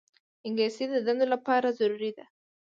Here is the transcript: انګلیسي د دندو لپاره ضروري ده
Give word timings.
انګلیسي 0.47 0.85
د 0.89 0.95
دندو 1.05 1.25
لپاره 1.33 1.67
ضروري 1.79 2.11
ده 2.17 2.25